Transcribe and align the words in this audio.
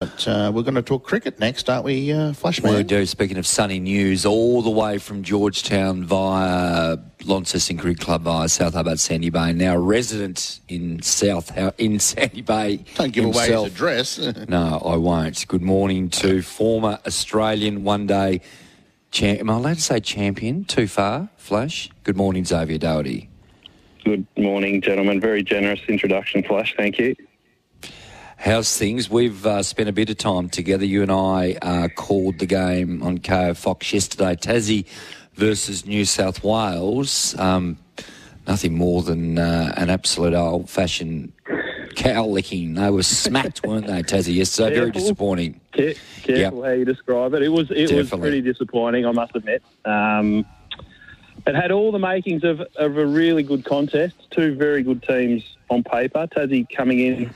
But 0.00 0.28
uh, 0.28 0.52
we're 0.54 0.62
going 0.62 0.74
to 0.74 0.82
talk 0.82 1.04
cricket 1.04 1.38
next, 1.40 1.70
aren't 1.70 1.86
we, 1.86 2.12
uh, 2.12 2.34
We 2.62 2.82
do. 2.82 3.06
Speaking 3.06 3.38
of 3.38 3.46
sunny 3.46 3.80
news, 3.80 4.26
all 4.26 4.60
the 4.60 4.68
way 4.68 4.98
from 4.98 5.22
Georgetown 5.22 6.04
via 6.04 6.98
Launceston 7.24 7.78
Cricket 7.78 8.02
Club 8.04 8.20
via 8.20 8.46
South 8.50 8.74
Hobart 8.74 8.98
Sandy 8.98 9.30
Bay. 9.30 9.54
Now 9.54 9.74
resident 9.78 10.60
in 10.68 11.00
South 11.00 11.50
in 11.78 11.98
Sandy 11.98 12.42
Bay. 12.42 12.84
Don't 12.96 13.10
give 13.10 13.24
himself. 13.24 13.48
away 13.48 13.64
his 13.64 13.72
address. 13.72 14.18
no, 14.50 14.82
I 14.84 14.96
won't. 14.96 15.48
Good 15.48 15.62
morning 15.62 16.10
to 16.10 16.42
former 16.42 16.98
Australian 17.06 17.82
one 17.82 18.06
day. 18.06 18.42
Champ- 19.12 19.40
Am 19.40 19.48
I 19.48 19.54
allowed 19.54 19.76
to 19.76 19.80
say 19.80 20.00
champion? 20.00 20.66
Too 20.66 20.88
far, 20.88 21.30
Flash. 21.38 21.88
Good 22.04 22.18
morning, 22.18 22.44
Xavier 22.44 22.76
Doherty. 22.76 23.30
Good 24.04 24.26
morning, 24.36 24.82
gentlemen. 24.82 25.22
Very 25.22 25.42
generous 25.42 25.80
introduction, 25.88 26.42
Flash. 26.42 26.74
Thank 26.76 26.98
you. 26.98 27.16
How's 28.36 28.76
things? 28.76 29.08
We've 29.10 29.44
uh, 29.46 29.62
spent 29.62 29.88
a 29.88 29.92
bit 29.92 30.10
of 30.10 30.18
time 30.18 30.48
together. 30.48 30.84
You 30.84 31.02
and 31.02 31.10
I 31.10 31.56
uh, 31.62 31.88
called 31.88 32.38
the 32.38 32.46
game 32.46 33.02
on 33.02 33.18
Kayo 33.18 33.56
Fox 33.56 33.92
yesterday. 33.92 34.36
Tassie 34.36 34.86
versus 35.34 35.86
New 35.86 36.04
South 36.04 36.44
Wales. 36.44 37.34
Um, 37.38 37.78
nothing 38.46 38.74
more 38.74 39.02
than 39.02 39.38
uh, 39.38 39.72
an 39.76 39.90
absolute 39.90 40.34
old-fashioned 40.34 41.32
cow 41.96 42.26
licking. 42.26 42.74
They 42.74 42.90
were 42.90 43.02
smacked, 43.02 43.62
weren't 43.66 43.86
they, 43.86 44.02
Tassie? 44.02 44.34
Yesterday, 44.34 44.74
very 44.74 44.86
Careful. 44.92 45.00
disappointing. 45.00 45.60
Care- 45.72 45.94
careful 46.22 46.62
how 46.62 46.70
you 46.70 46.84
describe 46.84 47.34
it. 47.34 47.42
It 47.42 47.48
was 47.48 47.70
it 47.70 47.90
was 47.90 48.10
pretty 48.10 48.42
disappointing, 48.42 49.06
I 49.06 49.12
must 49.12 49.34
admit. 49.34 49.62
Um, 49.84 50.44
it 51.46 51.54
had 51.54 51.70
all 51.70 51.90
the 51.90 51.98
makings 51.98 52.44
of, 52.44 52.60
of 52.76 52.98
a 52.98 53.06
really 53.06 53.42
good 53.42 53.64
contest. 53.64 54.14
Two 54.30 54.54
very 54.54 54.82
good 54.82 55.02
teams 55.02 55.56
on 55.70 55.82
paper. 55.84 56.26
Tassie 56.26 56.66
coming 56.74 57.00
in, 57.00 57.30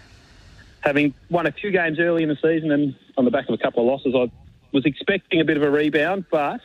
having 0.80 1.14
won 1.28 1.46
a 1.46 1.52
few 1.52 1.70
games 1.70 1.98
early 1.98 2.22
in 2.22 2.28
the 2.28 2.36
season, 2.36 2.70
and 2.70 2.94
on 3.16 3.24
the 3.24 3.30
back 3.30 3.48
of 3.48 3.54
a 3.54 3.58
couple 3.58 3.82
of 3.82 3.88
losses, 3.88 4.14
I 4.14 4.30
was 4.72 4.84
expecting 4.86 5.40
a 5.40 5.44
bit 5.44 5.56
of 5.56 5.62
a 5.62 5.70
rebound, 5.70 6.26
but 6.30 6.60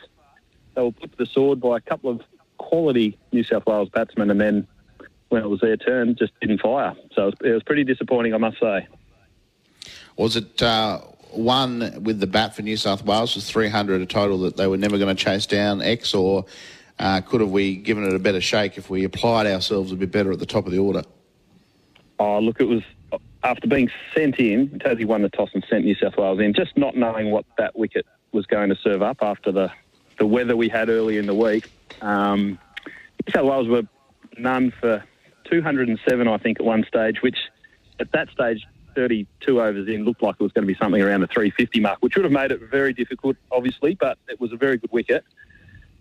they 0.74 0.82
were 0.82 0.92
put 0.92 1.12
to 1.12 1.18
the 1.18 1.26
sword 1.26 1.60
by 1.60 1.76
a 1.76 1.80
couple 1.80 2.10
of 2.10 2.22
quality 2.58 3.18
New 3.32 3.44
South 3.44 3.66
Wales 3.66 3.88
batsmen, 3.90 4.30
and 4.30 4.40
then 4.40 4.66
when 5.28 5.42
it 5.42 5.48
was 5.48 5.60
their 5.60 5.76
turn, 5.76 6.14
just 6.16 6.32
didn't 6.40 6.60
fire. 6.60 6.94
So 7.14 7.22
it 7.22 7.26
was, 7.26 7.34
it 7.44 7.50
was 7.50 7.62
pretty 7.62 7.84
disappointing, 7.84 8.34
I 8.34 8.38
must 8.38 8.60
say. 8.60 8.86
Was 10.16 10.36
it 10.36 10.62
uh, 10.62 11.00
one 11.30 12.02
with 12.02 12.20
the 12.20 12.26
bat 12.26 12.54
for 12.54 12.62
New 12.62 12.76
South 12.76 13.04
Wales 13.04 13.34
was 13.34 13.50
300 13.50 14.00
a 14.00 14.06
total 14.06 14.38
that 14.40 14.56
they 14.56 14.66
were 14.66 14.76
never 14.76 14.98
going 14.98 15.14
to 15.14 15.22
chase 15.22 15.46
down 15.46 15.82
X, 15.82 16.14
or 16.14 16.46
uh, 16.98 17.20
could 17.20 17.40
have 17.40 17.50
we 17.50 17.76
given 17.76 18.04
it 18.04 18.14
a 18.14 18.18
better 18.18 18.40
shake 18.40 18.78
if 18.78 18.88
we 18.88 19.04
applied 19.04 19.46
ourselves 19.46 19.92
a 19.92 19.96
bit 19.96 20.10
better 20.10 20.32
at 20.32 20.38
the 20.38 20.46
top 20.46 20.66
of 20.66 20.72
the 20.72 20.78
order? 20.78 21.02
Oh, 22.18 22.38
look, 22.38 22.60
it 22.60 22.64
was 22.64 22.82
after 23.42 23.68
being 23.68 23.90
sent 24.14 24.38
in, 24.38 24.68
Tassie 24.80 25.06
won 25.06 25.22
the 25.22 25.28
toss 25.28 25.50
and 25.54 25.64
sent 25.68 25.84
New 25.84 25.94
South 25.94 26.16
Wales 26.16 26.40
in, 26.40 26.52
just 26.54 26.76
not 26.76 26.96
knowing 26.96 27.30
what 27.30 27.44
that 27.58 27.76
wicket 27.78 28.06
was 28.32 28.46
going 28.46 28.70
to 28.70 28.76
serve 28.76 29.02
up 29.02 29.18
after 29.20 29.52
the, 29.52 29.70
the 30.18 30.26
weather 30.26 30.56
we 30.56 30.68
had 30.68 30.88
early 30.88 31.18
in 31.18 31.26
the 31.26 31.34
week. 31.34 31.70
Um, 32.00 32.58
New 33.26 33.32
South 33.32 33.46
Wales 33.46 33.68
were 33.68 33.82
none 34.38 34.72
for 34.80 35.04
207, 35.50 36.28
I 36.28 36.38
think, 36.38 36.60
at 36.60 36.66
one 36.66 36.84
stage, 36.88 37.22
which 37.22 37.38
at 38.00 38.10
that 38.12 38.28
stage, 38.30 38.66
32 38.94 39.60
overs 39.60 39.88
in, 39.88 40.04
looked 40.04 40.22
like 40.22 40.34
it 40.38 40.42
was 40.42 40.52
going 40.52 40.66
to 40.66 40.72
be 40.72 40.78
something 40.78 41.02
around 41.02 41.20
the 41.20 41.26
350 41.26 41.80
mark, 41.80 41.98
which 42.00 42.16
would 42.16 42.24
have 42.24 42.32
made 42.32 42.50
it 42.50 42.60
very 42.70 42.92
difficult, 42.92 43.36
obviously, 43.52 43.94
but 43.94 44.18
it 44.28 44.40
was 44.40 44.52
a 44.52 44.56
very 44.56 44.78
good 44.78 44.90
wicket. 44.90 45.24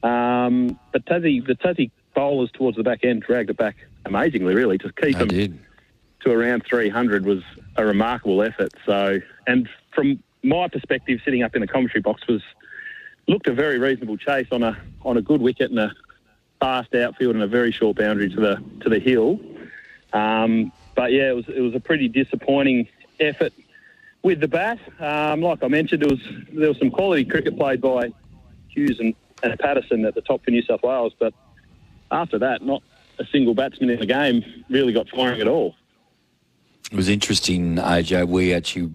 Um, 0.02 0.80
but 0.92 1.06
Tassie, 1.06 1.46
the 1.46 1.56
Tassie 1.56 1.92
bowlers 2.14 2.50
towards 2.52 2.78
the 2.78 2.84
back 2.84 3.04
end 3.04 3.24
dragged 3.24 3.50
it 3.50 3.58
back 3.58 3.76
amazingly, 4.06 4.56
really, 4.56 4.78
to 4.80 4.92
keep 4.94 5.18
them 5.18 5.28
did. 5.28 5.60
To 6.26 6.32
around 6.32 6.64
300 6.66 7.26
was 7.26 7.44
a 7.78 7.86
remarkable 7.86 8.42
effort. 8.42 8.74
So, 8.86 9.20
and 9.48 9.70
from 9.94 10.22
my 10.44 10.68
perspective, 10.68 11.22
sitting 11.24 11.44
up 11.44 11.56
in 11.56 11.62
the 11.62 11.68
commentary 11.68 12.02
box 12.02 12.28
was 12.28 12.42
looked 13.28 13.48
a 13.48 13.54
very 13.54 13.80
reasonable 13.80 14.18
chase 14.18 14.48
on 14.52 14.62
a 14.64 14.78
on 15.04 15.18
a 15.18 15.22
good 15.22 15.42
wicket 15.42 15.72
and 15.72 15.80
a 15.80 15.92
fast 16.60 16.94
outfield 16.94 17.36
and 17.36 17.44
a 17.44 17.48
very 17.48 17.72
short 17.72 17.98
boundary 17.98 18.30
to 18.30 18.36
the 18.36 18.64
to 18.82 18.90
the 18.90 19.00
hill. 19.00 19.40
Um, 20.14 20.72
but 20.96 21.12
yeah, 21.12 21.30
it 21.30 21.36
was 21.36 21.48
it 21.48 21.62
was 21.62 21.76
a 21.76 21.80
pretty 21.80 22.08
disappointing 22.08 22.88
effort 23.20 23.54
with 24.24 24.40
the 24.40 24.48
bat. 24.48 24.80
Um, 25.00 25.42
like 25.42 25.64
I 25.64 25.68
mentioned, 25.68 26.02
there 26.02 26.10
was 26.10 26.22
there 26.52 26.70
was 26.70 26.80
some 26.80 26.92
quality 26.92 27.26
cricket 27.26 27.58
played 27.58 27.82
by 27.82 28.12
Hughes 28.70 29.00
and, 29.00 29.14
and 29.44 29.58
Patterson 29.60 30.06
at 30.06 30.16
the 30.16 30.22
top 30.22 30.44
for 30.44 30.52
New 30.52 30.64
South 30.64 30.84
Wales, 30.84 31.14
but 31.18 31.34
after 32.12 32.40
that, 32.40 32.62
not 32.62 32.82
a 33.20 33.26
single 33.26 33.54
batsman 33.54 33.90
in 33.90 34.00
the 34.00 34.06
game 34.06 34.44
really 34.70 34.92
got 34.92 35.08
firing 35.10 35.42
at 35.42 35.48
all. 35.48 35.76
It 36.92 36.96
was 36.96 37.10
interesting, 37.10 37.78
AJ. 37.78 38.28
We 38.28 38.54
actually 38.54 38.92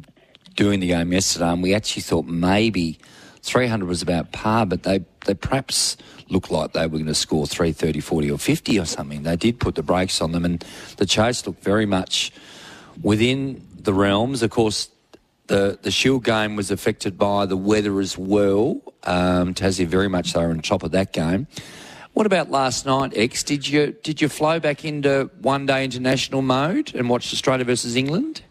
doing 0.54 0.80
the 0.80 0.88
game 0.88 1.12
yesterday, 1.12 1.50
and 1.50 1.62
we 1.62 1.74
actually 1.74 2.02
thought 2.02 2.24
maybe 2.24 2.98
300 3.42 3.88
was 3.88 4.00
about 4.00 4.32
par, 4.32 4.64
but 4.66 4.84
they 4.84 5.04
they 5.26 5.34
perhaps 5.34 5.96
looked 6.28 6.50
like 6.50 6.72
they 6.72 6.82
were 6.82 6.98
going 6.98 7.06
to 7.06 7.14
score 7.14 7.46
330, 7.46 8.00
40, 8.00 8.30
or 8.30 8.38
50 8.38 8.78
or 8.78 8.84
something. 8.84 9.24
They 9.24 9.36
did 9.36 9.58
put 9.58 9.74
the 9.74 9.82
brakes 9.82 10.20
on 10.20 10.32
them, 10.32 10.44
and 10.44 10.64
the 10.98 11.06
chase 11.06 11.44
looked 11.46 11.64
very 11.64 11.84
much 11.84 12.32
within 13.02 13.66
the 13.76 13.92
realms. 13.92 14.42
Of 14.42 14.50
course, 14.50 14.88
the 15.48 15.78
the 15.82 15.90
Shield 15.90 16.22
game 16.24 16.54
was 16.54 16.70
affected 16.70 17.18
by 17.18 17.44
the 17.46 17.56
weather 17.56 17.98
as 18.00 18.16
well. 18.16 18.80
Um, 19.02 19.52
Tassie 19.52 19.86
very 19.86 20.08
much 20.08 20.32
they 20.32 20.40
were 20.40 20.50
on 20.50 20.60
top 20.60 20.84
of 20.84 20.92
that 20.92 21.12
game. 21.12 21.48
What 22.12 22.26
about 22.26 22.50
last 22.50 22.86
night, 22.86 23.12
X? 23.14 23.42
Did 23.42 23.68
you 23.68 23.96
did 24.02 24.20
you 24.20 24.28
flow 24.28 24.60
back 24.60 24.84
into 24.84 25.30
one 25.40 25.66
day 25.66 25.84
international 25.84 26.42
mode 26.42 26.94
and 26.94 27.08
watch 27.08 27.32
Australia 27.32 27.64
versus 27.64 27.96
England? 27.96 28.42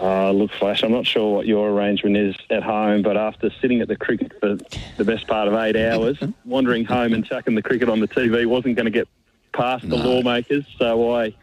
Uh, 0.00 0.30
look, 0.30 0.50
Flash, 0.52 0.82
I'm 0.82 0.92
not 0.92 1.06
sure 1.06 1.34
what 1.34 1.46
your 1.46 1.70
arrangement 1.70 2.16
is 2.16 2.34
at 2.48 2.62
home, 2.62 3.02
but 3.02 3.18
after 3.18 3.50
sitting 3.60 3.82
at 3.82 3.88
the 3.88 3.96
cricket 3.96 4.32
for 4.40 4.56
the 4.96 5.04
best 5.04 5.26
part 5.26 5.46
of 5.46 5.54
eight 5.54 5.76
hours, 5.76 6.18
wandering 6.46 6.86
home 6.86 7.12
and 7.12 7.24
chucking 7.24 7.54
the 7.54 7.62
cricket 7.62 7.90
on 7.90 8.00
the 8.00 8.08
TV 8.08 8.46
wasn't 8.46 8.76
going 8.76 8.86
to 8.86 8.90
get 8.90 9.06
past 9.52 9.86
the 9.86 9.96
lawmakers. 9.96 10.64
So 10.78 11.12
I, 11.12 11.34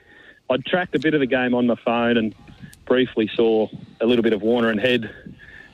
I 0.50 0.58
tracked 0.66 0.96
a 0.96 1.00
bit 1.00 1.14
of 1.14 1.20
the 1.20 1.28
game 1.28 1.54
on 1.54 1.68
my 1.68 1.76
phone 1.76 2.18
and 2.18 2.34
briefly 2.86 3.30
saw 3.36 3.68
a 4.02 4.08
little 4.08 4.24
bit 4.24 4.34
of 4.34 4.42
Warner 4.42 4.70
and 4.72 4.80
Head 4.80 5.14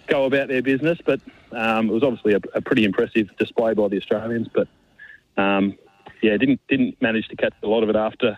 go 0.07 0.25
about 0.25 0.49
their 0.49 0.61
business. 0.61 0.99
But 1.05 1.21
um, 1.53 1.89
it 1.89 1.93
was 1.93 2.03
obviously 2.03 2.33
a, 2.33 2.41
a 2.53 2.61
pretty 2.61 2.83
impressive 2.83 3.29
display 3.37 3.73
by 3.73 3.87
the 3.87 3.97
Australians. 3.97 4.49
But 4.53 4.67
um, 5.37 5.77
yeah, 6.21 6.37
didn't 6.37 6.61
didn't 6.67 7.01
manage 7.01 7.27
to 7.29 7.35
catch 7.35 7.53
a 7.63 7.67
lot 7.67 7.83
of 7.83 7.89
it 7.89 7.95
after 7.95 8.37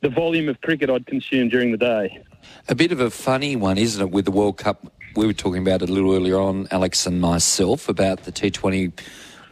the 0.00 0.08
volume 0.08 0.48
of 0.48 0.60
cricket 0.60 0.90
I'd 0.90 1.06
consumed 1.06 1.50
during 1.50 1.70
the 1.70 1.78
day. 1.78 2.22
A 2.68 2.74
bit 2.74 2.92
of 2.92 3.00
a 3.00 3.10
funny 3.10 3.56
one, 3.56 3.78
isn't 3.78 4.00
it, 4.02 4.10
with 4.10 4.24
the 4.26 4.30
World 4.30 4.58
Cup? 4.58 4.92
We 5.16 5.26
were 5.26 5.32
talking 5.32 5.62
about 5.62 5.80
it 5.82 5.88
a 5.88 5.92
little 5.92 6.12
earlier 6.14 6.38
on, 6.38 6.66
Alex 6.70 7.06
and 7.06 7.20
myself, 7.20 7.88
about 7.88 8.24
the 8.24 8.32
T20 8.32 8.92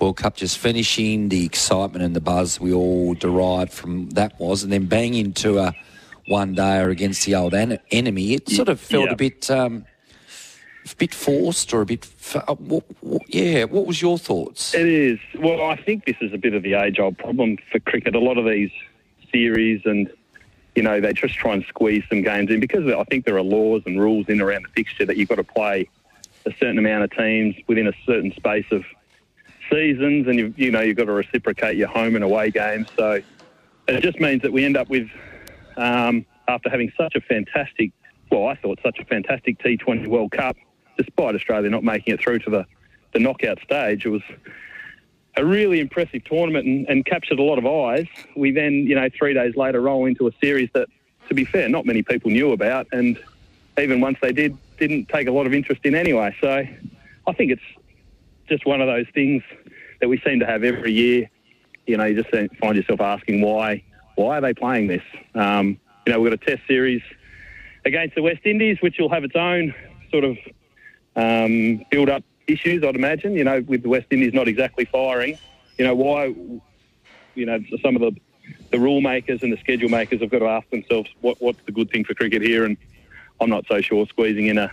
World 0.01 0.17
Cup 0.19 0.37
just 0.37 0.59
finishing, 0.59 1.29
the 1.31 1.45
excitement 1.47 2.05
and 2.05 2.15
the 2.17 2.21
buzz 2.21 2.61
we 2.61 2.73
all 2.73 3.15
derived 3.15 3.73
from 3.73 4.11
that 4.11 4.39
was, 4.41 4.63
and 4.65 4.73
then 4.73 4.87
bang 4.87 5.15
into 5.15 5.59
a 5.59 5.73
one 6.27 6.55
dayer 6.55 6.91
against 6.91 7.25
the 7.25 7.35
old 7.35 7.55
an- 7.55 7.79
enemy. 7.91 8.35
It 8.35 8.49
sort 8.49 8.69
of 8.69 8.79
felt 8.81 9.07
Yeah. 9.07 9.13
a 9.13 9.17
bit, 9.17 9.51
um, 9.51 9.85
a 10.91 10.97
bit 10.97 11.15
forced 11.15 11.73
or 11.73 11.83
a 11.83 11.87
bit. 11.87 12.09
Uh, 12.35 12.55
what, 12.55 12.85
what, 13.01 13.23
yeah, 13.29 13.65
what 13.65 13.87
was 13.87 14.03
your 14.03 14.19
thoughts? 14.19 14.75
It 14.75 14.87
is. 14.87 15.19
Well, 15.39 15.63
I 15.63 15.77
think 15.77 16.05
this 16.05 16.17
is 16.21 16.33
a 16.33 16.39
bit 16.39 16.55
of 16.55 16.63
the 16.63 16.75
age-old 16.75 17.19
problem 17.19 17.59
for 17.71 17.79
cricket. 17.81 18.15
A 18.15 18.19
lot 18.19 18.39
of 18.39 18.45
these 18.45 18.71
series 19.33 19.83
and, 19.85 20.11
you 20.75 20.83
know, 20.83 21.01
they 21.01 21.13
just 21.13 21.35
try 21.35 21.55
and 21.55 21.65
squeeze 21.67 22.05
some 22.09 22.23
games 22.23 22.51
in 22.51 22.61
because 22.61 22.87
I 22.93 23.05
think 23.05 23.25
there 23.25 23.37
are 23.37 23.43
laws 23.43 23.83
and 23.87 24.01
rules 24.01 24.29
in 24.29 24.41
around 24.41 24.65
the 24.65 24.71
fixture 24.71 25.07
that 25.07 25.17
you've 25.17 25.29
got 25.29 25.37
to 25.37 25.45
play 25.45 25.89
a 26.45 26.53
certain 26.59 26.79
amount 26.79 27.05
of 27.05 27.11
teams 27.13 27.55
within 27.69 27.87
a 27.87 27.93
certain 28.05 28.33
space 28.33 28.67
of 28.73 28.85
seasons 29.71 30.27
and, 30.27 30.39
you, 30.39 30.55
you 30.57 30.71
know, 30.71 30.81
you've 30.81 30.97
got 30.97 31.05
to 31.05 31.13
reciprocate 31.13 31.77
your 31.77 31.89
home 31.89 32.15
and 32.17 32.25
away 32.25 32.51
games. 32.51 32.89
So 32.97 33.23
it 33.87 34.01
just 34.01 34.21
means 34.21 34.43
that 34.43 34.53
we 34.53 34.65
end 34.65 34.77
up 34.77 34.89
with, 34.89 35.09
um, 35.77 36.27
after 36.49 36.69
having 36.69 36.93
such 36.97 37.15
a 37.15 37.21
fantastic 37.21 37.93
well, 38.33 38.49
I 38.49 38.55
thought 38.57 38.81
such 38.83 38.99
a 38.99 39.05
fantastic 39.05 39.59
T20 39.59 40.07
World 40.07 40.33
Cup, 40.33 40.57
despite 40.97 41.35
Australia 41.35 41.71
not 41.71 41.85
making 41.85 42.15
it 42.15 42.21
through 42.21 42.41
to 42.41 42.51
the, 42.51 42.67
the 43.13 43.19
knockout 43.19 43.61
stage. 43.63 44.05
It 44.05 44.11
was 44.11 44.23
a 45.37 45.45
really 45.45 45.81
impressive 45.81 46.25
tournament 46.25 46.67
and, 46.67 46.87
and 46.89 47.07
captured 47.07 47.39
a 47.39 47.43
lot 47.43 47.59
of 47.59 47.67
eyes. 47.67 48.07
We 48.37 48.51
then, 48.51 48.73
you 48.87 48.95
know, 48.95 49.09
three 49.17 49.35
days 49.35 49.57
later 49.57 49.81
roll 49.81 50.07
into 50.07 50.27
a 50.27 50.33
series 50.43 50.69
that, 50.75 50.89
to 51.29 51.35
be 51.35 51.45
fair, 51.45 51.69
not 51.69 51.87
many 51.87 52.03
people 52.03 52.31
knew 52.31 52.53
about, 52.53 52.87
and 52.93 53.19
even 53.79 54.01
once 54.01 54.19
they 54.21 54.33
did, 54.33 54.57
didn't 54.79 55.09
take 55.09 55.29
a 55.29 55.33
lot 55.33 55.47
of 55.47 55.55
interest 55.55 55.81
in 55.85 55.95
anyway. 55.95 56.37
So 56.41 56.67
I 57.27 57.33
think 57.33 57.53
it's 57.53 57.63
just 58.49 58.67
one 58.67 58.81
of 58.81 58.87
those 58.87 59.07
things 59.15 59.43
that 60.01 60.09
we 60.09 60.21
seem 60.21 60.41
to 60.41 60.47
have 60.47 60.65
every 60.65 60.93
year. 60.93 61.31
You 61.87 61.97
know, 61.97 62.05
you 62.05 62.23
just 62.23 62.31
find 62.61 62.77
yourself 62.77 63.01
asking 63.01 63.41
why, 63.41 63.83
why 64.17 64.39
are 64.39 64.41
they 64.41 64.53
playing 64.53 64.89
this? 64.89 65.03
Um, 65.35 65.79
you 66.07 66.13
know, 66.13 66.21
we've 66.21 66.31
got 66.31 66.43
a 66.43 66.57
test 66.57 66.67
series 66.67 67.03
against 67.85 68.15
the 68.15 68.23
West 68.23 68.41
Indies, 68.45 68.79
which 68.81 68.97
will 68.99 69.09
have 69.09 69.25
its 69.25 69.37
own 69.37 69.75
sort 70.11 70.25
of 70.25 70.37
um, 71.17 71.85
build-up 71.91 72.25
issues, 72.47 72.83
I'd 72.85 72.97
imagine. 72.97 73.35
You 73.35 73.45
know, 73.45 73.61
with 73.67 73.83
the 73.83 73.89
West 73.89 74.07
Indies 74.11 74.35
not 74.35 74.49
exactly 74.49 74.85
firing, 74.85 75.39
you 75.79 75.85
know 75.85 75.95
why? 75.95 76.35
You 77.35 77.47
know, 77.47 77.59
some 77.83 77.97
of 77.97 78.03
the 78.03 78.13
the 78.71 78.79
rule 78.79 79.01
makers 79.01 79.43
and 79.43 79.53
the 79.53 79.59
schedule 79.59 79.89
makers 79.89 80.21
have 80.21 80.31
got 80.31 80.41
to 80.41 80.49
ask 80.49 80.69
themselves 80.71 81.09
what, 81.21 81.41
what's 81.41 81.61
the 81.67 81.73
good 81.73 81.91
thing 81.91 82.05
for 82.05 82.15
cricket 82.15 82.43
here, 82.43 82.65
and 82.65 82.77
I'm 83.41 83.51
not 83.51 83.67
so 83.67 83.81
sure 83.81 84.07
squeezing 84.07 84.47
in 84.47 84.59
a 84.59 84.71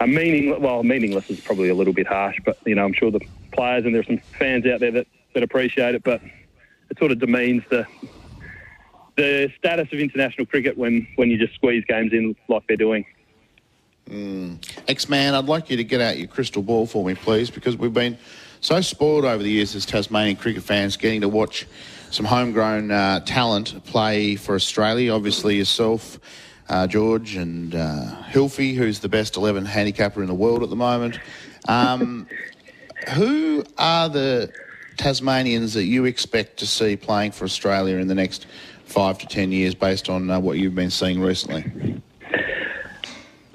a 0.00 0.06
meaning 0.06 0.60
well 0.60 0.82
meaningless 0.82 1.30
is 1.30 1.40
probably 1.40 1.68
a 1.68 1.74
little 1.74 1.92
bit 1.92 2.06
harsh, 2.06 2.38
but 2.44 2.58
you 2.66 2.74
know 2.74 2.84
I'm 2.84 2.92
sure 2.92 3.10
the 3.10 3.20
players 3.52 3.84
and 3.84 3.94
there's 3.94 4.06
some 4.06 4.18
fans 4.38 4.66
out 4.66 4.80
there 4.80 4.90
that, 4.90 5.06
that 5.34 5.42
appreciate 5.42 5.94
it, 5.94 6.02
but 6.02 6.20
it 6.90 6.98
sort 6.98 7.12
of 7.12 7.18
demeans 7.18 7.62
the 7.70 7.86
the 9.16 9.52
status 9.58 9.88
of 9.92 9.98
international 9.98 10.46
cricket 10.46 10.76
when, 10.76 11.06
when 11.16 11.30
you 11.30 11.38
just 11.38 11.54
squeeze 11.54 11.84
games 11.86 12.12
in 12.12 12.34
like 12.48 12.66
they're 12.66 12.76
doing. 12.76 13.04
Mm. 14.08 14.71
X-Man, 14.88 15.34
I'd 15.34 15.46
like 15.46 15.70
you 15.70 15.76
to 15.76 15.84
get 15.84 16.00
out 16.00 16.18
your 16.18 16.28
crystal 16.28 16.62
ball 16.62 16.86
for 16.86 17.04
me, 17.04 17.14
please, 17.14 17.50
because 17.50 17.76
we've 17.76 17.92
been 17.92 18.18
so 18.60 18.80
spoiled 18.80 19.24
over 19.24 19.42
the 19.42 19.50
years 19.50 19.74
as 19.74 19.86
Tasmanian 19.86 20.36
cricket 20.36 20.62
fans 20.62 20.96
getting 20.96 21.20
to 21.20 21.28
watch 21.28 21.66
some 22.10 22.26
homegrown 22.26 22.90
uh, 22.90 23.20
talent 23.20 23.84
play 23.84 24.36
for 24.36 24.54
Australia. 24.54 25.12
Obviously, 25.12 25.56
yourself, 25.56 26.18
uh, 26.68 26.86
George, 26.86 27.36
and 27.36 27.74
uh, 27.74 28.16
Hilfy, 28.30 28.74
who's 28.74 29.00
the 29.00 29.08
best 29.08 29.36
11 29.36 29.64
handicapper 29.64 30.20
in 30.20 30.28
the 30.28 30.34
world 30.34 30.62
at 30.62 30.70
the 30.70 30.76
moment. 30.76 31.18
Um, 31.68 32.26
who 33.14 33.64
are 33.78 34.08
the 34.08 34.52
Tasmanians 34.96 35.74
that 35.74 35.84
you 35.84 36.04
expect 36.04 36.58
to 36.58 36.66
see 36.66 36.96
playing 36.96 37.32
for 37.32 37.44
Australia 37.44 37.96
in 37.96 38.08
the 38.08 38.14
next 38.14 38.46
five 38.84 39.18
to 39.18 39.26
ten 39.26 39.50
years 39.50 39.74
based 39.74 40.08
on 40.08 40.30
uh, 40.30 40.38
what 40.38 40.58
you've 40.58 40.74
been 40.74 40.90
seeing 40.90 41.20
recently? 41.20 42.00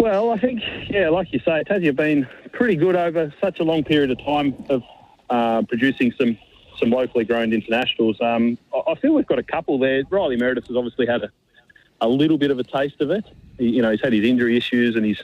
Well, 0.08 0.32
I 0.32 0.38
think, 0.38 0.64
yeah, 0.90 1.10
like 1.10 1.34
you 1.34 1.40
say, 1.40 1.66
Tassie 1.66 1.88
have 1.88 1.98
been 1.98 2.30
pretty 2.54 2.78
good 2.78 2.96
over 2.96 3.34
such 3.42 3.60
a 3.60 3.64
long 3.64 3.84
period 3.84 4.10
of 4.10 4.24
time 4.24 4.56
of 4.70 4.82
uh, 5.30 5.64
producing 5.64 6.14
some, 6.14 6.38
some 6.80 6.92
locally 6.92 7.26
grown 7.26 7.52
internationals. 7.52 8.16
Um, 8.22 8.58
I 8.88 8.96
feel 8.96 9.14
we've 9.14 9.28
got 9.28 9.38
a 9.38 9.44
couple 9.44 9.78
there. 9.78 10.04
Riley 10.10 10.38
Meredith 10.38 10.68
has 10.68 10.78
obviously 10.78 11.08
had 11.08 11.24
a, 11.24 11.30
a 12.00 12.08
little 12.08 12.38
bit 12.38 12.52
of 12.52 12.58
a 12.58 12.64
taste 12.64 13.02
of 13.02 13.12
it. 13.12 13.26
He, 13.58 13.68
you 13.68 13.82
know, 13.82 13.92
he's 13.92 14.00
had 14.00 14.14
his 14.14 14.24
injury 14.24 14.56
issues 14.56 14.96
and 14.96 15.04
he's 15.04 15.22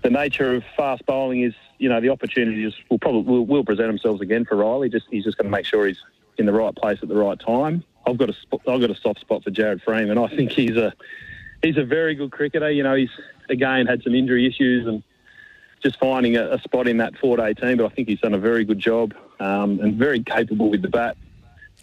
the 0.00 0.08
nature 0.08 0.54
of 0.54 0.64
fast 0.74 1.04
bowling 1.04 1.42
is, 1.42 1.52
you 1.76 1.90
know, 1.90 2.00
the 2.00 2.08
opportunities 2.08 2.72
will 2.88 2.98
probably 2.98 3.30
will, 3.30 3.44
will 3.44 3.64
present 3.64 3.88
themselves 3.88 4.22
again 4.22 4.46
for 4.46 4.56
Riley. 4.56 4.88
Just 4.88 5.04
he's 5.10 5.24
just 5.24 5.36
going 5.36 5.48
to 5.48 5.52
make 5.52 5.66
sure 5.66 5.86
he's 5.86 6.00
in 6.38 6.46
the 6.46 6.52
right 6.54 6.74
place 6.74 6.98
at 7.02 7.10
the 7.10 7.14
right 7.14 7.38
time. 7.38 7.84
I've 8.06 8.16
got 8.16 8.30
a 8.30 8.34
I've 8.66 8.80
got 8.80 8.90
a 8.90 8.94
soft 8.94 9.20
spot 9.20 9.44
for 9.44 9.50
Jarrod 9.50 9.82
Freeman. 9.82 10.16
I 10.16 10.28
think 10.28 10.50
he's 10.50 10.78
a 10.78 10.94
he's 11.64 11.76
a 11.76 11.84
very 11.84 12.14
good 12.14 12.30
cricketer. 12.30 12.70
You 12.70 12.82
know, 12.82 12.94
he's 12.94 13.10
again 13.48 13.86
had 13.86 14.02
some 14.02 14.14
injury 14.14 14.46
issues 14.46 14.86
and 14.86 15.02
just 15.82 15.98
finding 15.98 16.36
a, 16.36 16.52
a 16.52 16.60
spot 16.60 16.86
in 16.86 16.98
that 16.98 17.16
four 17.18 17.36
day 17.36 17.54
team. 17.54 17.78
But 17.78 17.86
I 17.86 17.88
think 17.88 18.08
he's 18.08 18.20
done 18.20 18.34
a 18.34 18.38
very 18.38 18.64
good 18.64 18.78
job 18.78 19.14
um, 19.40 19.80
and 19.80 19.94
very 19.96 20.22
capable 20.22 20.70
with 20.70 20.82
the 20.82 20.88
bat, 20.88 21.16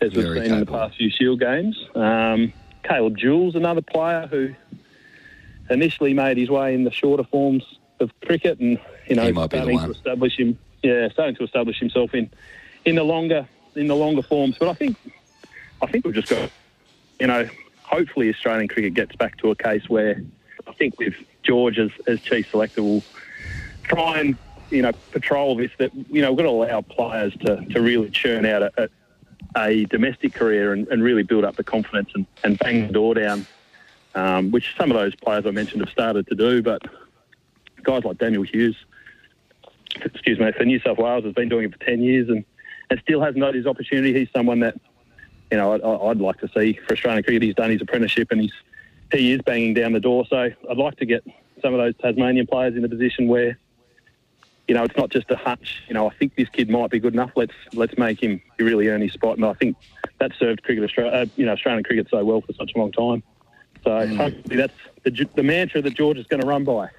as 0.01 0.13
we've 0.13 0.25
seen 0.25 0.33
capable. 0.33 0.53
in 0.53 0.59
the 0.61 0.65
past 0.65 0.97
few 0.97 1.09
Shield 1.09 1.39
games. 1.39 1.77
Um, 1.95 2.53
Caleb 2.83 3.17
Jewell's 3.17 3.55
another 3.55 3.81
player 3.81 4.27
who 4.27 4.53
initially 5.69 6.13
made 6.13 6.37
his 6.37 6.49
way 6.49 6.73
in 6.73 6.83
the 6.83 6.91
shorter 6.91 7.23
forms 7.23 7.63
of 7.99 8.11
cricket, 8.21 8.59
and 8.59 8.79
you 9.07 9.15
know, 9.15 9.31
starting 9.31 9.79
to 9.79 9.91
establish 9.91 10.37
him. 10.37 10.57
Yeah, 10.83 11.09
starting 11.09 11.35
to 11.35 11.43
establish 11.43 11.79
himself 11.79 12.15
in 12.15 12.29
in 12.85 12.95
the 12.95 13.03
longer 13.03 13.47
in 13.75 13.87
the 13.87 13.95
longer 13.95 14.23
forms. 14.23 14.57
But 14.57 14.69
I 14.69 14.73
think 14.73 14.97
I 15.81 15.85
think 15.85 16.05
we've 16.05 16.15
just 16.15 16.29
got, 16.29 16.49
you 17.19 17.27
know, 17.27 17.47
hopefully 17.91 18.29
Australian 18.29 18.67
cricket 18.67 18.93
gets 18.93 19.15
back 19.15 19.37
to 19.37 19.51
a 19.51 19.55
case 19.55 19.89
where 19.89 20.21
I 20.67 20.73
think 20.73 20.97
with 20.97 21.15
George 21.43 21.77
as, 21.77 21.91
as 22.07 22.21
chief 22.21 22.49
selector 22.49 22.81
will 22.81 23.03
try 23.83 24.19
and, 24.19 24.37
you 24.69 24.81
know, 24.81 24.93
patrol 25.11 25.55
this 25.55 25.71
that, 25.77 25.91
you 26.09 26.21
know, 26.21 26.31
we've 26.31 26.37
got 26.37 26.43
to 26.43 26.49
allow 26.49 26.81
players 26.81 27.33
to, 27.45 27.63
to 27.65 27.81
really 27.81 28.09
churn 28.09 28.45
out 28.45 28.63
a, 28.63 28.89
a, 29.57 29.85
domestic 29.85 30.33
career 30.33 30.71
and, 30.71 30.87
and, 30.87 31.03
really 31.03 31.23
build 31.23 31.43
up 31.43 31.57
the 31.57 31.63
confidence 31.63 32.09
and, 32.15 32.25
and 32.43 32.57
bang 32.59 32.87
the 32.87 32.93
door 32.93 33.13
down, 33.13 33.45
um, 34.15 34.51
which 34.51 34.73
some 34.77 34.91
of 34.91 34.97
those 34.97 35.13
players 35.15 35.45
I 35.45 35.51
mentioned 35.51 35.81
have 35.81 35.89
started 35.89 36.27
to 36.27 36.35
do. 36.35 36.61
But 36.61 36.83
guys 37.83 38.05
like 38.05 38.17
Daniel 38.17 38.43
Hughes, 38.43 38.77
excuse 40.01 40.39
me, 40.39 40.51
for 40.53 40.63
New 40.63 40.79
South 40.79 40.97
Wales 40.97 41.25
has 41.25 41.33
been 41.33 41.49
doing 41.49 41.65
it 41.65 41.73
for 41.73 41.83
10 41.85 42.01
years 42.01 42.29
and, 42.29 42.45
and 42.89 43.01
still 43.01 43.19
hasn't 43.21 43.39
got 43.39 43.55
his 43.55 43.67
opportunity. 43.67 44.13
He's 44.17 44.31
someone 44.31 44.61
that 44.61 44.79
you 45.51 45.57
know, 45.57 45.73
I'd, 45.73 45.81
I'd 45.81 46.17
like 46.17 46.39
to 46.39 46.49
see 46.55 46.79
for 46.87 46.93
Australian 46.93 47.23
cricket. 47.23 47.41
He's 47.41 47.55
done 47.55 47.69
his 47.69 47.81
apprenticeship 47.81 48.29
and 48.31 48.41
he's 48.41 48.53
he 49.11 49.33
is 49.33 49.41
banging 49.41 49.73
down 49.73 49.91
the 49.91 49.99
door. 49.99 50.25
So 50.29 50.37
I'd 50.37 50.77
like 50.77 50.95
to 50.97 51.05
get 51.05 51.23
some 51.61 51.73
of 51.73 51.79
those 51.79 51.95
Tasmanian 51.97 52.47
players 52.47 52.75
in 52.75 52.85
a 52.85 52.89
position 52.89 53.27
where, 53.27 53.59
you 54.67 54.73
know, 54.73 54.83
it's 54.83 54.95
not 54.95 55.09
just 55.09 55.29
a 55.29 55.35
hunch. 55.35 55.83
You 55.89 55.93
know, 55.93 56.09
I 56.09 56.13
think 56.15 56.35
this 56.35 56.47
kid 56.47 56.69
might 56.69 56.89
be 56.89 56.99
good 56.99 57.13
enough. 57.13 57.31
Let's 57.35 57.53
let's 57.73 57.97
make 57.97 58.23
him 58.23 58.41
really 58.57 58.87
earn 58.87 59.01
his 59.01 59.11
spot. 59.11 59.35
And 59.35 59.45
I 59.45 59.53
think 59.53 59.75
that 60.19 60.31
served 60.39 60.63
cricket 60.63 60.83
Australia, 60.83 61.11
uh, 61.11 61.25
you 61.35 61.45
know, 61.45 61.51
Australian 61.51 61.83
cricket 61.83 62.07
so 62.09 62.23
well 62.23 62.41
for 62.41 62.53
such 62.53 62.71
a 62.73 62.77
long 62.77 62.91
time. 62.91 63.21
So 63.83 63.89
mm. 63.89 64.15
hopefully 64.15 64.55
that's 64.55 64.73
the, 65.03 65.27
the 65.35 65.43
mantra 65.43 65.81
that 65.81 65.95
George 65.95 66.17
is 66.17 66.27
going 66.27 66.41
to 66.41 66.47
run 66.47 66.63
by. 66.63 66.89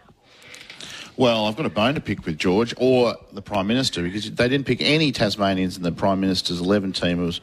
Well, 1.17 1.45
I've 1.45 1.57
got 1.57 1.67
a 1.67 1.71
bone 1.71 1.95
to 1.95 2.01
pick 2.01 2.25
with 2.25 2.39
George 2.39 2.75
or 2.79 3.17
the 3.33 3.43
Prime 3.43 3.67
Minister 3.67 4.03
because 4.03 4.31
they 4.31 4.49
didn't 4.49 4.67
pick 4.67 4.81
any 4.81 5.13
Tasmanians 5.13 5.77
in 5.77 5.83
the 5.83 5.93
Prime 5.93 6.21
Minister's 6.21 6.61
11 6.61 6.93
team. 6.93 7.23
It 7.23 7.27
was 7.27 7.41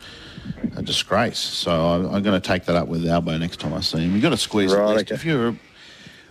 a 0.76 0.82
disgrace. 0.82 1.38
So 1.38 1.72
I'm, 1.72 2.06
I'm 2.08 2.24
going 2.24 2.40
to 2.40 2.46
take 2.46 2.66
that 2.66 2.76
up 2.76 2.88
with 2.88 3.06
Albo 3.06 3.38
next 3.38 3.60
time 3.60 3.74
I 3.74 3.82
see 3.82 4.00
him. 4.00 4.14
You've 4.14 4.24
got 4.24 4.30
to 4.30 4.38
squeeze 4.38 4.74
right, 4.74 4.98
okay. 5.02 5.14
If 5.14 5.24
you're, 5.24 5.56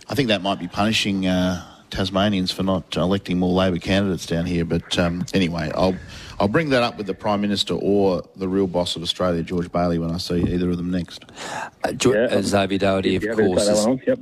I 0.09 0.15
think 0.15 0.27
that 0.27 0.41
might 0.41 0.59
be 0.59 0.67
punishing 0.67 1.27
uh, 1.27 1.65
Tasmanians 1.89 2.51
for 2.51 2.63
not 2.63 2.95
electing 2.95 3.39
more 3.39 3.53
Labor 3.53 3.77
candidates 3.77 4.25
down 4.25 4.45
here. 4.45 4.65
But 4.65 4.97
um, 4.99 5.25
anyway, 5.33 5.71
I'll 5.73 5.95
I'll 6.39 6.47
bring 6.47 6.69
that 6.69 6.83
up 6.83 6.97
with 6.97 7.07
the 7.07 7.13
Prime 7.13 7.41
Minister 7.41 7.73
or 7.73 8.23
the 8.35 8.47
real 8.47 8.67
boss 8.67 8.95
of 8.95 9.01
Australia, 9.01 9.43
George 9.43 9.71
Bailey, 9.71 9.99
when 9.99 10.11
I 10.11 10.17
see 10.17 10.41
either 10.41 10.69
of 10.69 10.77
them 10.77 10.91
next. 10.91 11.25
Uh, 11.83 11.91
George, 11.93 12.15
yeah. 12.15 12.37
uh, 12.37 12.41
Xavier 12.41 12.77
Doherty, 12.77 13.15
of 13.15 13.35
course. 13.35 13.67
Is, 13.67 13.87
yep. 14.05 14.19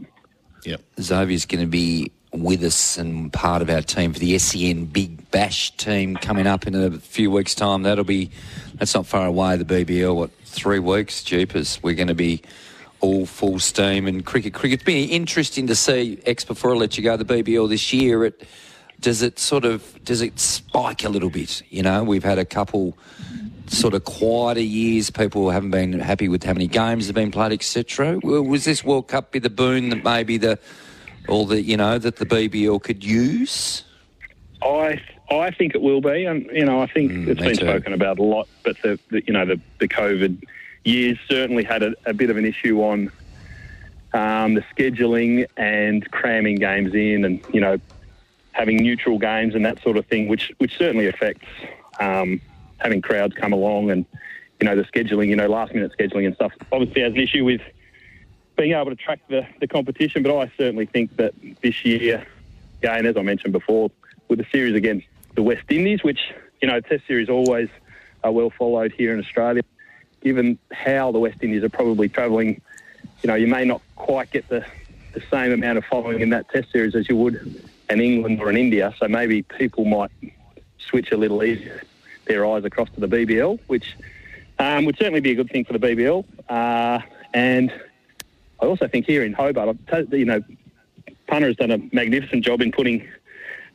Yep. 0.66 0.82
Xavier's 1.00 1.46
going 1.46 1.62
to 1.62 1.68
be 1.68 2.12
with 2.44 2.64
us 2.64 2.98
and 2.98 3.32
part 3.32 3.62
of 3.62 3.70
our 3.70 3.82
team 3.82 4.14
for 4.14 4.20
the 4.20 4.38
SEN 4.38 4.86
Big 4.86 5.30
Bash 5.32 5.76
team 5.78 6.16
coming 6.16 6.48
up 6.48 6.68
in 6.68 6.76
a 6.76 6.92
few 7.00 7.32
weeks' 7.32 7.56
time. 7.56 7.84
That'll 7.84 8.04
be 8.04 8.32
that's 8.76 8.94
not 8.94 9.06
far 9.06 9.26
away. 9.26 9.58
The 9.58 9.66
BBL, 9.66 10.16
what 10.16 10.32
three 10.46 10.80
weeks? 10.80 11.24
Jeepers, 11.24 11.80
we're 11.84 11.96
going 11.96 12.08
to 12.08 12.16
be 12.16 12.42
all 13.00 13.26
full 13.26 13.60
steam 13.60 14.08
and 14.08 14.26
cricket. 14.26 14.54
Cricket's 14.54 14.84
been 14.84 15.10
interesting 15.10 15.68
to 15.68 15.76
see. 15.76 16.20
X 16.26 16.44
before 16.44 16.72
I 16.72 16.78
let 16.78 16.98
you 16.98 17.04
go, 17.04 17.18
the 17.18 17.26
BBL 17.26 17.70
this 17.70 17.94
year. 17.94 18.26
It 18.26 18.48
does 19.00 19.22
it 19.22 19.40
sort 19.40 19.66
of 19.66 20.04
does 20.04 20.22
it 20.22 20.40
spike 20.40 21.04
a 21.04 21.10
little 21.10 21.30
bit? 21.30 21.62
You 21.70 21.84
know, 21.84 22.04
we've 22.04 22.24
had 22.24 22.40
a 22.40 22.46
couple 22.46 22.98
sort 23.68 23.94
of 23.94 24.04
quieter 24.06 24.62
years. 24.62 25.10
People 25.10 25.50
haven't 25.50 25.72
been 25.72 26.00
happy 26.00 26.28
with 26.28 26.44
how 26.44 26.54
many 26.54 26.68
games 26.68 27.08
have 27.08 27.16
been 27.16 27.32
played, 27.32 27.52
etc. 27.52 28.20
Was 28.24 28.66
this 28.66 28.84
World 28.84 29.08
Cup 29.08 29.32
be 29.32 29.40
the 29.40 29.50
boon 29.50 29.90
that 29.90 30.04
maybe 30.04 30.38
the 30.38 30.60
all 31.28 31.46
the 31.46 31.62
you 31.62 31.78
know 31.78 31.98
that 31.98 32.18
the 32.18 32.26
BBL 32.26 32.82
could 32.82 33.04
use? 33.04 33.84
I 34.62 35.02
I 35.30 35.52
think 35.52 35.76
it 35.76 35.82
will 35.82 36.02
be, 36.02 36.26
and 36.26 36.46
you 36.52 36.66
know 36.66 36.82
I 36.82 36.88
think 36.88 37.12
mm, 37.12 37.28
it's 37.28 37.40
been 37.40 37.58
too. 37.58 37.66
spoken 37.66 37.94
about 37.94 38.20
a 38.20 38.24
lot. 38.24 38.48
But 38.64 38.82
the, 38.82 39.00
the, 39.10 39.24
you 39.26 39.34
know 39.34 39.46
the 39.46 39.60
the 39.80 39.88
COVID 39.88 40.44
years 40.84 41.18
certainly 41.28 41.64
had 41.64 41.84
a, 41.84 41.94
a 42.06 42.14
bit 42.14 42.30
of 42.30 42.38
an 42.38 42.46
issue 42.46 42.82
on 42.82 43.12
um, 44.14 44.54
the 44.54 44.64
scheduling 44.76 45.46
and 45.58 46.10
cramming 46.12 46.56
games 46.56 46.94
in, 46.94 47.26
and 47.26 47.44
you 47.54 47.62
know 47.62 47.80
having 48.52 48.78
neutral 48.78 49.20
games 49.20 49.54
and 49.54 49.66
that 49.66 49.82
sort 49.84 49.98
of 49.98 50.06
thing, 50.08 50.28
which 50.28 50.52
which 50.58 50.78
certainly 50.78 51.08
affects 51.08 51.48
um, 52.00 52.42
having 52.78 53.02
crowds 53.02 53.36
come 53.36 53.54
along 53.54 53.92
and 53.92 54.06
you 54.60 54.66
know 54.66 54.76
the 54.76 54.84
scheduling, 54.84 55.28
you 55.28 55.36
know 55.36 55.48
last 55.48 55.74
minute 55.74 55.92
scheduling 55.98 56.26
and 56.26 56.36
stuff. 56.36 56.54
Obviously 56.72 57.02
has 57.02 57.14
an 57.14 57.20
issue 57.20 57.44
with 57.44 57.62
being 58.58 58.74
able 58.74 58.90
to 58.90 58.96
track 58.96 59.20
the, 59.30 59.48
the 59.60 59.68
competition. 59.68 60.24
But 60.24 60.38
I 60.38 60.52
certainly 60.58 60.86
think 60.86 61.16
that 61.18 61.34
this 61.62 61.86
year, 61.86 62.26
again, 62.82 63.06
as 63.06 63.16
I 63.16 63.22
mentioned 63.22 63.54
before, 63.54 63.92
with 64.28 64.40
the 64.40 64.46
series 64.52 64.76
against 64.76 65.08
the 65.36 65.44
West 65.44 65.64
Indies, 65.70 66.04
which, 66.04 66.20
you 66.62 66.68
know, 66.68 66.82
Test 66.82 67.08
series 67.08 67.30
always 67.30 67.70
are 68.24 68.32
well 68.32 68.50
followed 68.50 68.92
here 68.92 69.14
in 69.14 69.20
Australia, 69.20 69.62
given 70.22 70.58
how 70.72 71.12
the 71.12 71.20
West 71.20 71.38
Indies 71.42 71.64
are 71.64 71.70
probably 71.70 72.10
travelling, 72.10 72.60
you 73.22 73.28
know, 73.28 73.36
you 73.36 73.48
may 73.48 73.64
not 73.64 73.82
quite 73.96 74.32
get 74.32 74.48
the, 74.50 74.66
the 75.14 75.22
same 75.32 75.54
amount 75.54 75.78
of 75.78 75.86
following 75.86 76.20
in 76.20 76.30
that 76.30 76.50
Test 76.50 76.72
series 76.72 76.96
as 76.96 77.08
you 77.08 77.16
would 77.16 77.64
in 77.90 78.02
England 78.02 78.42
or 78.42 78.50
in 78.50 78.58
India. 78.58 78.94
So 79.00 79.08
maybe 79.08 79.44
people 79.44 79.86
might 79.86 80.12
switch 80.80 81.12
a 81.12 81.18
little 81.18 81.44
easier 81.44 81.82
their 82.26 82.46
eyes 82.46 82.66
across 82.66 82.90
to 82.90 83.00
the 83.00 83.08
BBL, 83.08 83.58
which 83.68 83.96
um, 84.60 84.84
would 84.84 84.98
certainly 84.98 85.22
be 85.22 85.32
a 85.32 85.36
good 85.36 85.50
thing 85.50 85.64
for 85.64 85.72
the 85.72 85.80
BBL. 85.80 86.26
Uh, 86.50 87.00
and 87.34 87.72
I 88.60 88.66
also 88.66 88.88
think 88.88 89.06
here 89.06 89.24
in 89.24 89.34
Hobart, 89.34 89.78
you 90.12 90.26
know, 90.26 90.42
Punter 91.28 91.48
has 91.48 91.56
done 91.58 91.72
a 91.72 91.78
magnificent 91.94 92.44
job 92.44 92.62
in 92.62 92.72
putting 92.72 93.08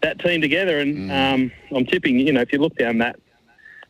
that 0.02 0.18
team 0.18 0.40
together. 0.40 0.80
And 0.80 1.10
mm. 1.10 1.34
um, 1.34 1.52
I'm 1.74 1.86
tipping, 1.86 2.18
you 2.18 2.32
know, 2.32 2.40
if 2.40 2.52
you 2.52 2.58
look 2.58 2.76
down 2.76 2.98
that 2.98 3.18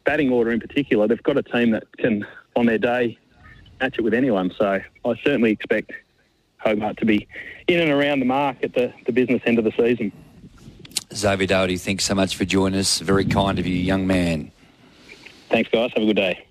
batting 0.04 0.30
order 0.30 0.50
in 0.50 0.60
particular, 0.60 1.06
they've 1.08 1.22
got 1.22 1.36
a 1.36 1.42
team 1.42 1.70
that 1.70 1.84
can, 1.98 2.26
on 2.56 2.66
their 2.66 2.78
day, 2.78 3.18
match 3.80 3.98
it 3.98 4.02
with 4.02 4.14
anyone. 4.14 4.52
So 4.58 4.80
I 5.04 5.14
certainly 5.22 5.50
expect 5.50 5.92
Hobart 6.58 6.98
to 6.98 7.06
be 7.06 7.26
in 7.68 7.80
and 7.80 7.90
around 7.90 8.20
the 8.20 8.26
mark 8.26 8.58
at 8.62 8.74
the, 8.74 8.92
the 9.06 9.12
business 9.12 9.42
end 9.46 9.58
of 9.58 9.64
the 9.64 9.72
season. 9.72 10.12
Xavier 11.14 11.46
Doherty, 11.46 11.76
thanks 11.76 12.04
so 12.04 12.14
much 12.14 12.36
for 12.36 12.44
joining 12.44 12.78
us. 12.78 12.98
Very 12.98 13.24
kind 13.24 13.58
of 13.58 13.66
you, 13.66 13.76
young 13.76 14.06
man. 14.06 14.50
Thanks, 15.50 15.70
guys. 15.70 15.90
Have 15.94 16.02
a 16.02 16.06
good 16.06 16.16
day. 16.16 16.46